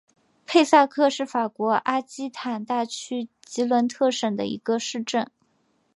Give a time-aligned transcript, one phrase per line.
[0.47, 5.29] 佩萨克是法国阿基坦大区吉伦特省的一个市镇。